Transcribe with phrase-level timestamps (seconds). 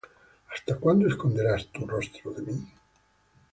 [0.51, 2.67] ¿Hasta cuándo esconderás tu rostro de mí?